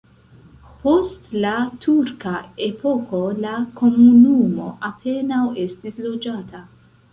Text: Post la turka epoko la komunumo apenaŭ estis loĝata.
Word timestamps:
Post 0.85 1.27
la 1.43 1.51
turka 1.83 2.31
epoko 2.69 3.21
la 3.45 3.53
komunumo 3.83 4.73
apenaŭ 4.91 5.45
estis 5.69 6.03
loĝata. 6.11 6.67